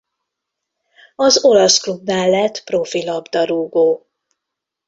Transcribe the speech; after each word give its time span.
Az 1.15 1.43
olasz 1.43 1.79
klubnál 1.79 2.29
lett 2.29 2.63
profi 2.63 3.05
labdarúgó. 3.05 4.09